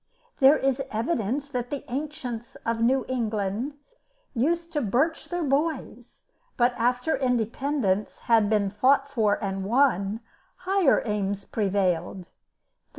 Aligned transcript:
There 0.39 0.57
is 0.57 0.81
evidence 0.89 1.47
that 1.49 1.69
the 1.69 1.85
ancients 1.87 2.55
of 2.65 2.81
New 2.81 3.05
England 3.07 3.75
used 4.33 4.73
to 4.73 4.81
birch 4.81 5.25
their 5.29 5.43
boys, 5.43 6.25
but 6.57 6.73
after 6.75 7.15
independence 7.15 8.17
had 8.21 8.49
been 8.49 8.71
fought 8.71 9.07
for 9.11 9.35
and 9.43 9.63
won, 9.63 10.21
higher 10.55 11.03
aims 11.05 11.45
prevailed. 11.45 12.29